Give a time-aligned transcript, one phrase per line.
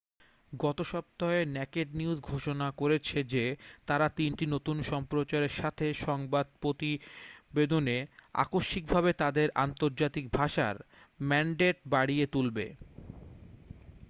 [0.51, 3.45] গত সপ্তাহে naked news ঘোষণা করেছে যে
[3.87, 7.97] তারা তিনটি নতুন সম্প্রচারের সাথে সংবাদ প্রতিবেদনে
[8.35, 10.75] আকস্মিকভাবে তাদের আন্তর্জাতিক ভাষার
[11.19, 12.65] ম্যান্ডেট বাড়িয়ে তুলবে